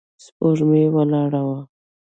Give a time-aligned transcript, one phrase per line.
[0.25, 1.59] سپوږمۍ ولاړه وه.